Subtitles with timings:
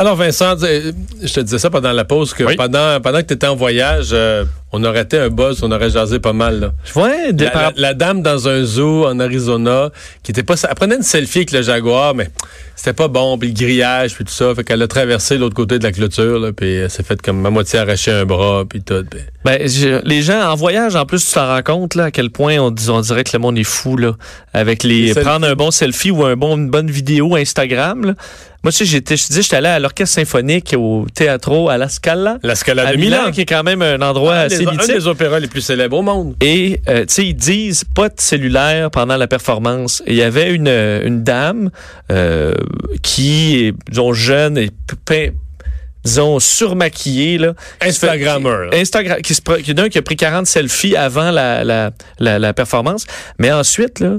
[0.00, 2.56] Alors Vincent, je te disais ça pendant la pause que Oui.
[2.56, 5.90] pendant pendant que tu étais en voyage, euh, on aurait été un buzz, on aurait
[5.90, 6.58] jasé pas mal.
[6.60, 6.72] Là.
[6.96, 9.90] Ouais, La, la- la dame dans un zoo en Arizona
[10.22, 12.30] qui était pas elle prenait une selfie avec le jaguar mais
[12.76, 15.78] c'était pas bon puis le grillage puis tout ça fait qu'elle a traversé l'autre côté
[15.78, 18.80] de la clôture là, puis elle s'est fait comme à moitié arracher un bras puis
[18.82, 19.04] tout.
[19.10, 22.10] puis- ben, je- les gens en voyage, en plus, tu t'en rends compte là, à
[22.10, 24.12] quel point on, dirait que le monde est fou là,
[24.54, 28.04] avec les, prendre un bon selfie ou un bon, une bonne vidéo Instagram.
[28.06, 28.14] là.
[28.62, 31.88] Moi, tu sais, j'étais, je dis, j'étais allé à l'orchestre symphonique au Teatro à la
[31.88, 34.58] Scala, La Scala à de Milan, Milan, qui est quand même un endroit un, assez
[34.58, 34.94] des, un mythique.
[34.94, 36.34] des opéras les plus célèbres au monde.
[36.42, 40.02] Et, euh, tu sais, ils disent pas de cellulaire pendant la performance.
[40.06, 41.70] Il y avait une, euh, une dame
[42.12, 42.52] euh,
[43.02, 44.70] qui est, disons, jeune et
[45.06, 45.32] pe-
[46.04, 47.54] disons, surmaquillée, là.
[47.80, 48.66] qui Instagrammeur.
[48.70, 48.76] là.
[48.78, 53.06] Instagram, qui, se, qui, qui a pris 40 selfies avant la, la, la, la performance.
[53.38, 54.16] Mais ensuite, là,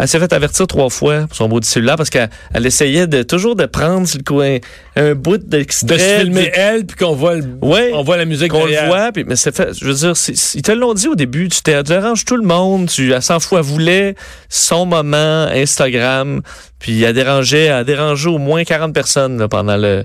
[0.00, 3.22] elle s'est fait avertir trois fois pour son beau cellulaire parce qu'elle elle essayait de
[3.22, 4.56] toujours de prendre le coin
[4.96, 5.98] un bout De d'extrait.
[5.98, 7.90] se filmer elle puis qu'on voit le, Ouais.
[7.94, 10.12] on voit la musique qu'on le voit, puis, mais c'est fait, je veux dire,
[10.54, 13.60] ils te l'ont dit au début, tu déranges tout le monde, tu, à 100 fois,
[13.60, 14.14] elle voulait
[14.48, 16.42] son moment Instagram,
[16.78, 20.04] puis elle dérangeait, elle a dérangé au moins 40 personnes là, pendant le...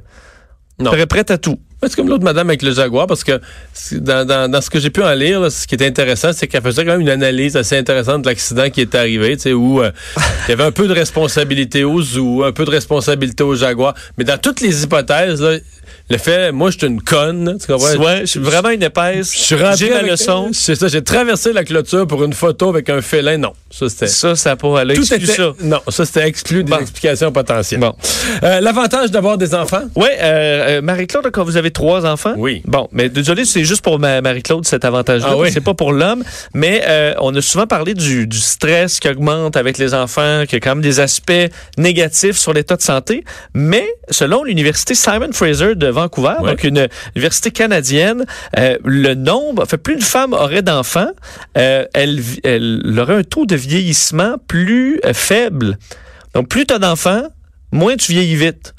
[0.78, 0.92] Non.
[0.94, 1.58] Elle prête à tout.
[1.90, 3.40] C'est comme l'autre madame avec le jaguar, parce que
[3.94, 6.48] dans, dans, dans ce que j'ai pu en lire, là, ce qui était intéressant, c'est
[6.48, 9.54] qu'elle faisait quand même une analyse assez intéressante de l'accident qui est arrivé, tu sais,
[9.54, 9.92] où euh,
[10.48, 13.94] il y avait un peu de responsabilité au zoo, un peu de responsabilité au jaguar,
[14.18, 15.58] mais dans toutes les hypothèses, là,
[16.10, 17.96] le fait, moi, je suis une conne, tu comprends?
[17.96, 19.32] Ouais, je suis vraiment une épaisse.
[19.34, 20.50] Je suis rentré J'ai ma leçon.
[20.54, 23.38] C'est ça, j'ai traversé la clôture pour une photo avec un félin.
[23.38, 24.06] Non, ça c'était.
[24.08, 25.54] Ça, ça pour aller Tout exclu était, ça.
[25.64, 26.78] non, ça c'était exclu des Bon.
[26.78, 27.80] explications potentielles.
[27.80, 27.96] Bon.
[28.44, 29.82] Euh, L'avantage d'avoir des enfants?
[29.96, 32.34] Oui, euh, Marie-Claude, quand vous avez trois enfants?
[32.38, 32.64] Oui.
[32.66, 35.28] Bon, mais désolé, c'est juste pour ma- Marie-Claude cet avantage-là.
[35.32, 35.50] Ah oui?
[35.52, 36.24] C'est pas pour l'homme.
[36.56, 40.56] Mais euh, on a souvent parlé du, du stress qui augmente avec les enfants, qui
[40.56, 41.32] a quand même des aspects
[41.78, 43.24] négatifs sur l'état de santé.
[43.54, 48.26] Mais selon l'université Simon Fraser de Vancouver, donc une université canadienne,
[48.58, 51.12] euh, le nombre, fait plus une femme aurait d'enfants,
[51.58, 55.78] euh, elle, vi- elle aurait un taux de vieillissement plus euh, faible.
[56.34, 57.24] Donc plus tu as d'enfants,
[57.72, 58.74] moins tu vieillis vite.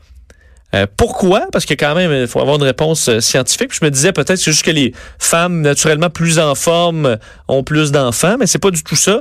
[0.77, 1.47] Euh, pourquoi?
[1.51, 3.73] Parce que quand même, il faut avoir une réponse euh, scientifique.
[3.73, 7.17] Je me disais peut-être que c'est juste que les femmes naturellement plus en forme euh,
[7.49, 9.21] ont plus d'enfants, mais c'est pas du tout ça.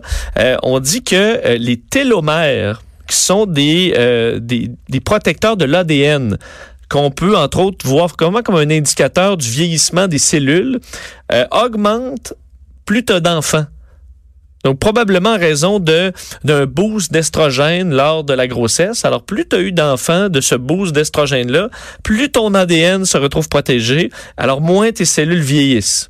[0.63, 3.93] On dit que les télomères, qui sont des,
[4.41, 6.37] des, des protecteurs de l'ADN,
[6.89, 10.79] qu'on peut entre autres voir comment comme un indicateur du vieillissement des cellules,
[11.31, 12.33] euh, augmentent
[12.85, 13.65] plus t'as d'enfants.
[14.65, 16.11] Donc, probablement en raison de
[16.43, 19.05] d'un boost d'estrogène lors de la grossesse.
[19.05, 21.69] Alors, plus tu as eu d'enfants de ce boost d'estrogène-là,
[22.03, 26.09] plus ton ADN se retrouve protégé, alors moins tes cellules vieillissent.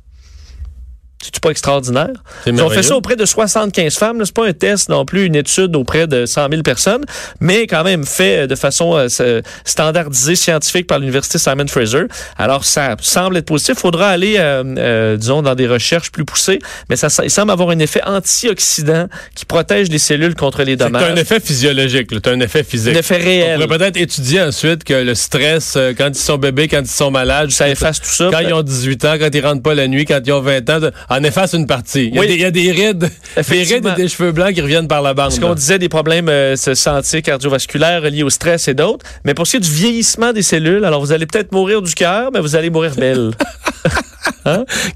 [1.22, 2.10] C'est pas extraordinaire?
[2.44, 4.22] C'est Ils ont fait ça auprès de 75 femmes.
[4.24, 7.04] C'est pas un test non plus, une étude auprès de 100 000 personnes,
[7.40, 12.04] mais quand même fait de façon euh, standardisée, scientifique par l'université Simon Fraser.
[12.38, 13.74] Alors, ça semble être positif.
[13.76, 17.50] Il faudra aller, euh, euh, disons, dans des recherches plus poussées, mais ça, il semble
[17.50, 21.10] avoir un effet antioxydant qui protège les cellules contre les C'est dommages.
[21.12, 22.94] un effet physiologique, t'as un effet physique.
[22.94, 23.60] Un effet On réel.
[23.64, 27.10] pourrait peut-être étudier ensuite que le stress, euh, quand ils sont bébés, quand ils sont
[27.10, 28.28] malades, Ça efface tout ça.
[28.30, 30.70] quand ils ont 18 ans, quand ils rentrent pas la nuit, quand ils ont 20
[30.70, 32.06] ans, en efface une partie.
[32.08, 32.26] Il y a, Oui.
[32.26, 35.02] des, il y a des rides, des rides et des cheveux blancs qui reviennent par
[35.02, 35.26] la bande.
[35.26, 39.06] Parce qu'on disait des problèmes euh, santé cardiovasculaire liés au stress et d'autres.
[39.24, 41.94] Mais pour ce qui est du vieillissement des cellules, alors vous allez peut-être mourir du
[41.94, 43.30] cœur, mais vous allez mourir belle.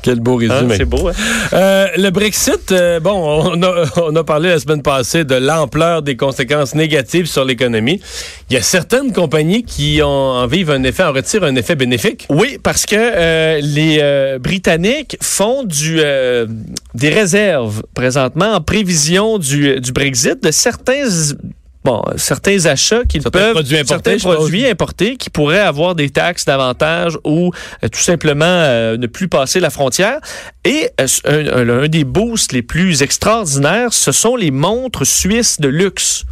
[0.03, 0.75] Quel beau Hein, résumé.
[0.77, 1.13] C'est beau, hein?
[1.53, 3.13] Euh, le Brexit, euh, bon,
[3.53, 8.01] on a, on a parlé la semaine passée de l'ampleur des conséquences négatives sur l'économie.
[8.49, 11.75] Il y a certaines compagnies qui en, en vivent un effet, en retirent un effet
[11.75, 12.27] bénéfique.
[12.31, 16.01] Oui, parce que euh, les Britanniques font du,
[16.95, 21.05] des réserves présentement en prévision du, du Brexit de certains
[21.85, 27.17] bon, certains achats Certains peuvent produits certains produits importés qui pourraient avoir des taxes davantage
[27.25, 27.53] ou
[27.83, 30.19] euh, tout simplement euh, ne plus passer la frontière.
[30.65, 35.61] Et euh, un, un- un des boosts les plus extraordinaires, ce sont les montres suisses
[35.61, 36.25] de luxe.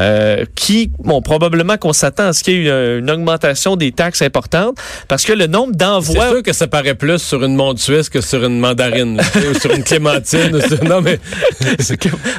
[0.00, 3.92] Euh, qui, bon, probablement qu'on s'attend à ce qu'il y ait une, une augmentation des
[3.92, 4.76] taxes importantes
[5.08, 8.08] parce que le nombre C'est d'envois sûr que ça paraît plus sur une montre suisse
[8.08, 10.56] que sur une mandarine, là, tu sais, ou sur une clémentine.
[10.56, 11.18] ou sur- non, mais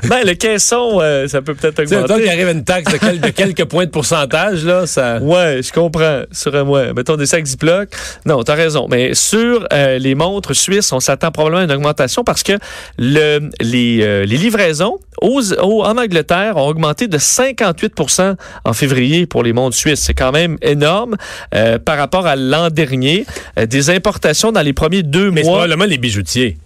[0.10, 2.22] ben, le caisson, euh, ça peut peut-être sais, mettons augmenter.
[2.24, 5.20] qu'il arrive à une taxe de, quel- de quelques points de pourcentage, là, ça...
[5.20, 6.22] Ouais, je comprends.
[6.32, 7.90] Sur un mois, mettons des sacs Ziploc.
[8.26, 8.88] Non, t'as raison.
[8.90, 12.54] Mais sur euh, les montres suisses, on s'attend probablement à une augmentation parce que
[12.98, 18.36] le, les, euh, les livraisons aux, aux- en Angleterre ont augmenté de 58%
[18.66, 20.00] en février pour les montres suisses.
[20.02, 21.16] C'est quand même énorme
[21.54, 23.26] euh, par rapport à l'an dernier.
[23.60, 25.60] Euh, des importations dans les premiers deux Mais c'est mois.
[25.60, 26.58] probablement les bijoutiers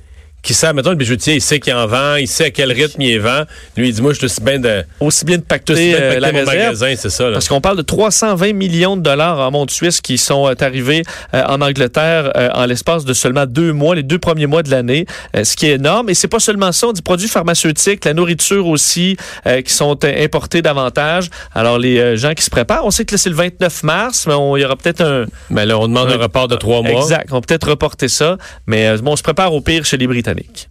[0.46, 3.02] qui sait, mettons, le bijoutier, il sait qu'il en vend, il sait à quel rythme
[3.02, 3.44] il vend.
[3.76, 4.84] Lui, il dit, moi, je suis bien de.
[5.00, 6.58] Aussi bien de pacter suis bien de euh, pacter la mon réserve.
[6.58, 7.26] magasin, c'est ça.
[7.26, 7.34] là.
[7.34, 11.02] Parce qu'on parle de 320 millions de dollars en montre suisse qui sont euh, arrivés
[11.34, 14.70] euh, en Angleterre euh, en l'espace de seulement deux mois, les deux premiers mois de
[14.70, 15.06] l'année,
[15.44, 16.10] ce qui est énorme.
[16.10, 19.18] Et c'est pas seulement ça, on dit produits pharmaceutiques, la nourriture aussi,
[19.66, 21.30] qui sont importés davantage.
[21.56, 24.34] Alors les gens qui se préparent, on sait que là, c'est le 29 mars, mais
[24.58, 25.26] il y aura peut-être un...
[25.50, 26.22] Mais là, on demande un Oui.
[26.24, 27.02] report de trois mois.
[27.02, 28.38] Exact, on va peut-être reporter ça,
[28.68, 30.35] mais bon, on se prépare au pire chez les Britanniques.
[30.38, 30.68] It.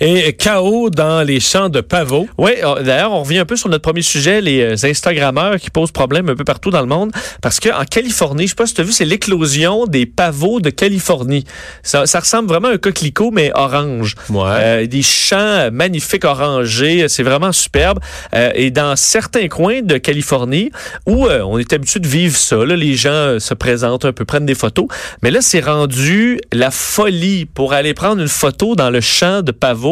[0.00, 2.26] Et chaos dans les champs de pavots.
[2.38, 5.70] Oui, euh, d'ailleurs, on revient un peu sur notre premier sujet, les euh, Instagrammeurs qui
[5.70, 7.12] posent problème un peu partout dans le monde.
[7.42, 10.70] Parce qu'en Californie, je sais pas si tu as vu, c'est l'éclosion des pavots de
[10.70, 11.44] Californie.
[11.82, 14.14] Ça, ça ressemble vraiment à un coquelicot, mais orange.
[14.30, 14.42] Ouais.
[14.46, 18.00] Euh, des champs magnifiques orangés, c'est vraiment superbe.
[18.34, 20.70] Euh, et dans certains coins de Californie,
[21.06, 24.24] où euh, on est habitué de vivre ça, là, les gens se présentent un peu,
[24.24, 24.86] prennent des photos.
[25.22, 29.52] Mais là, c'est rendu la folie pour aller prendre une photo dans le champ de
[29.52, 29.89] pavots,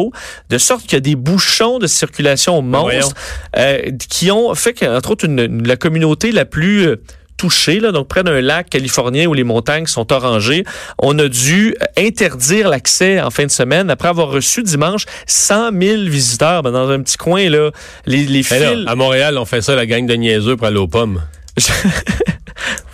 [0.49, 3.15] de sorte qu'il y a des bouchons de circulation monstres
[3.57, 3.79] euh,
[4.09, 6.87] qui ont fait qu'entre autres, une- une- la communauté la plus...
[6.87, 6.95] euh,
[7.37, 10.65] touchée, là, donc près d'un lac californien où les montagnes sont orangées.
[11.01, 15.69] On a dû euh, interdire l'accès en fin de semaine après avoir reçu dimanche 100
[15.81, 17.49] 000 visiteurs ben, dans un petit coin.
[17.49, 17.71] Là,
[18.05, 18.43] les, les là,
[18.75, 18.87] fils...
[18.87, 21.21] à Montréal, on fait ça, la gang de niaiseux pour aller aux pommes.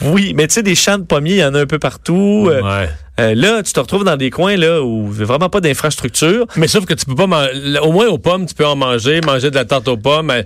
[0.02, 2.48] Oui, mais tu sais, des champs de pommiers, il y en a un peu partout.
[2.50, 2.90] Euh, Ouais.
[3.20, 5.62] euh, là, tu te retrouves dans des coins là où il n'y a vraiment pas
[5.62, 6.46] d'infrastructure.
[6.56, 7.80] Mais sauf que tu peux pas manger.
[7.82, 10.28] Au moins aux pommes, tu peux en manger, manger de la tarte aux pommes.
[10.28, 10.46] mais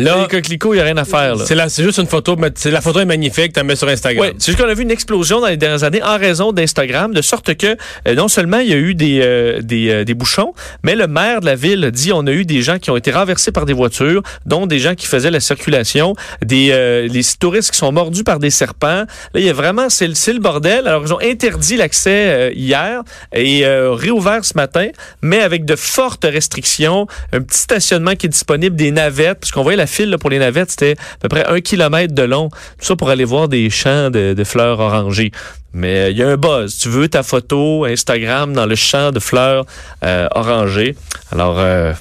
[0.00, 1.36] Là, les coquelicots, il n'y a rien à faire.
[1.38, 2.36] C'est juste une photo.
[2.36, 4.26] mais c'est- La photo est magnifique, tu la mets sur Instagram.
[4.28, 7.12] Oui, c'est juste qu'on a vu une explosion dans les dernières années en raison d'Instagram,
[7.12, 7.76] de sorte que
[8.08, 11.06] euh, non seulement il y a eu des, euh, des, euh, des bouchons, mais le
[11.06, 13.66] maire de la ville dit on a eu des gens qui ont été renversés par
[13.66, 16.14] des voitures, dont des gens qui faisaient la circulation,
[16.44, 19.04] des euh, les touristes qui sont mordus par des serpents.
[19.04, 20.86] Là, il y a vraiment, c'est le, bordel.
[20.86, 23.02] Alors, ils ont interdit l'accès euh, hier
[23.34, 24.88] et réouvert ce matin,
[25.22, 27.06] mais avec de fortes restrictions.
[27.32, 30.30] Un petit stationnement qui est disponible, des navettes, parce qu'on voyait la file là, pour
[30.30, 32.48] les navettes, c'était à peu près un kilomètre de long.
[32.48, 35.32] Tout ça pour aller voir des champs de, de fleurs orangées.
[35.72, 36.78] Mais euh, il y a un buzz.
[36.78, 39.64] Tu veux ta photo Instagram dans le champ de fleurs
[40.04, 40.96] euh, orangées.
[41.30, 41.92] Alors, euh,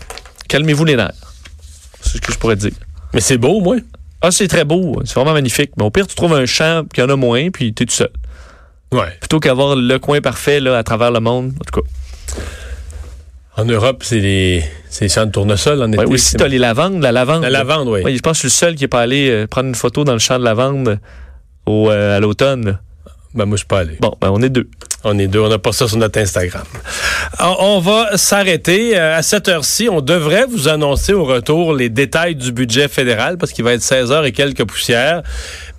[0.47, 1.11] calmez-vous les nerfs.
[2.01, 2.77] C'est ce que je pourrais te dire.
[3.13, 3.77] Mais c'est beau, moi.
[4.21, 5.01] Ah, c'est très beau.
[5.05, 5.71] C'est vraiment magnifique.
[5.77, 7.93] Mais au pire, tu trouves un champ qui en a moins, puis tu es tout
[7.93, 8.11] seul.
[8.91, 9.15] Ouais.
[9.19, 11.53] Plutôt qu'avoir le coin parfait là, à travers le monde.
[11.59, 11.87] En tout cas.
[13.59, 15.99] En Europe, c'est les, c'est les champs de tournesol en été.
[15.99, 17.01] Ouais, aussi, tu as les lavandes.
[17.01, 17.43] La lavande.
[17.43, 18.01] La lavande, oui.
[18.05, 19.75] Oui, je pense que je suis le seul qui n'est pas allé euh, prendre une
[19.75, 20.97] photo dans le champ de lavande
[21.65, 22.79] au, euh, à l'automne.
[23.33, 23.97] Ben, moi, je suis pas allé.
[23.99, 24.69] Bon, ben, on est deux.
[25.03, 26.63] On est deux, on n'a pas ça sur notre Instagram.
[27.37, 28.97] Alors, on va s'arrêter.
[28.97, 33.37] Euh, À cette heure-ci, on devrait vous annoncer au retour les détails du budget fédéral
[33.37, 35.21] parce qu'il va être 16 heures et quelques poussières.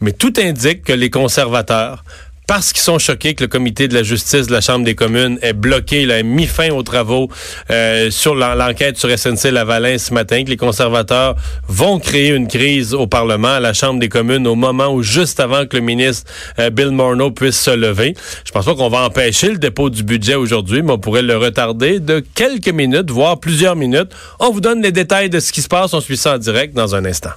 [0.02, 2.04] Mais tout indique que les conservateurs,
[2.50, 5.38] parce qu'ils sont choqués que le comité de la justice de la Chambre des communes
[5.40, 7.28] ait bloqué, là, ait mis fin aux travaux
[7.70, 11.36] euh, sur l'en- l'enquête sur SNC Lavalin ce matin, que les conservateurs
[11.68, 15.38] vont créer une crise au Parlement, à la Chambre des communes, au moment où, juste
[15.38, 18.16] avant que le ministre euh, Bill Morneau puisse se lever.
[18.44, 21.36] Je pense pas qu'on va empêcher le dépôt du budget aujourd'hui, mais on pourrait le
[21.36, 24.10] retarder de quelques minutes, voire plusieurs minutes.
[24.40, 25.94] On vous donne les détails de ce qui se passe.
[25.94, 27.30] On suit ça en direct dans un instant.